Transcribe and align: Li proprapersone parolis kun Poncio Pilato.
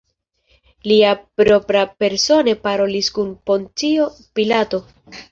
Li 0.91 0.95
proprapersone 1.41 2.55
parolis 2.67 3.09
kun 3.17 3.29
Poncio 3.49 4.07
Pilato. 4.39 4.81